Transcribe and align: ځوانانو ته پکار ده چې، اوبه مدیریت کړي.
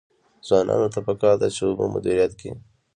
ځوانانو 0.47 0.87
ته 0.93 0.99
پکار 1.07 1.35
ده 1.41 1.47
چې، 1.55 1.61
اوبه 1.65 1.85
مدیریت 1.95 2.31
کړي. 2.39 2.51